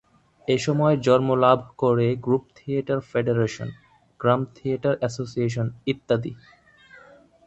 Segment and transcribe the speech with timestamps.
[0.47, 3.69] এসময় জন্মলাভ করে গ্রুপ থিয়েটার ফেডারেশন,
[4.19, 6.31] গ্রাম থিয়েটার অ্যাসোসিয়েশন ইত্যাদি।